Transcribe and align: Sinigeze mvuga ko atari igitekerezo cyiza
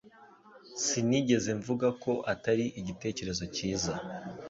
Sinigeze 0.83 1.49
mvuga 1.59 1.87
ko 2.03 2.11
atari 2.33 2.65
igitekerezo 2.79 3.43
cyiza 3.55 3.93